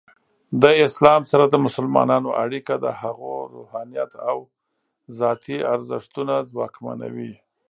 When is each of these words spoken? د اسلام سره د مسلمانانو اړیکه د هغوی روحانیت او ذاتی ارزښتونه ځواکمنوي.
د 0.61 0.63
اسلام 0.87 1.21
سره 1.31 1.43
د 1.47 1.55
مسلمانانو 1.65 2.29
اړیکه 2.43 2.73
د 2.83 2.85
هغوی 3.01 3.39
روحانیت 3.55 4.11
او 4.29 4.37
ذاتی 5.19 5.57
ارزښتونه 5.75 6.33
ځواکمنوي. 6.51 7.33